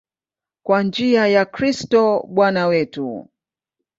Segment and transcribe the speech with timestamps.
[0.63, 3.27] Kwa njia ya Kristo Bwana wetu.